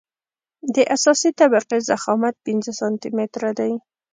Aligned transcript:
د 0.75 0.77
اساسي 0.95 1.29
طبقې 1.39 1.77
ضخامت 1.89 2.35
پنځه 2.45 2.71
سانتي 2.79 3.09
متره 3.17 3.51
دی 3.59 3.71